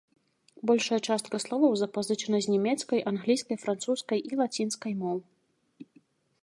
[0.69, 5.17] Большая частка словаў запазычана з нямецкай, англійскай, французскай і лацінскай моў.